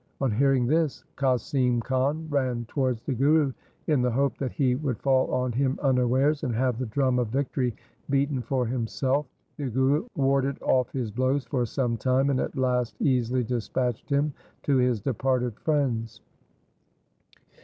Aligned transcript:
On 0.19 0.31
hearing 0.31 0.65
this, 0.65 1.03
Qasim 1.15 1.79
Khan 1.83 2.25
ran 2.31 2.65
towards 2.65 3.03
the 3.03 3.13
Guru 3.13 3.53
in 3.85 4.01
the 4.01 4.09
hope 4.09 4.35
that 4.39 4.51
he 4.51 4.73
would 4.73 4.97
fall 4.97 5.31
on 5.31 5.51
him 5.51 5.77
unawares 5.79 6.43
and 6.43 6.55
have 6.55 6.79
the 6.79 6.87
drum 6.87 7.19
of 7.19 7.27
victory 7.27 7.75
beaten 8.09 8.41
for 8.41 8.65
himself. 8.65 9.27
The 9.57 9.69
Guru 9.69 10.07
warded 10.15 10.59
off 10.63 10.91
his 10.91 11.11
blows 11.11 11.45
for 11.45 11.67
some 11.67 11.97
time, 11.97 12.31
and 12.31 12.39
at 12.39 12.57
last 12.57 12.99
easily 12.99 13.43
dispatched 13.43 14.09
him 14.09 14.33
to 14.63 14.77
his 14.77 15.01
departed 15.01 15.59
friends. 15.59 16.19